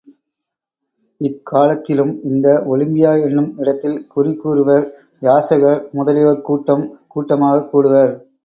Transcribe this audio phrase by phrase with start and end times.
[1.21, 4.85] இக்காலத்திலும் இந்த ஒலிம்பியா என்னும் இடத்தில் குறி கூறுவர்,
[5.21, 6.85] யாசகர் முதலியோர் கூட்டம்
[7.07, 8.13] கூட்டமாகக் கூடுவர்.